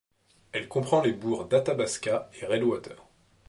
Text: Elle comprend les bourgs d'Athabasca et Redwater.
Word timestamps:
Elle 0.51 0.67
comprend 0.67 1.01
les 1.03 1.11
bourgs 1.11 1.47
d'Athabasca 1.47 2.27
et 2.41 2.47
Redwater. 2.47 3.07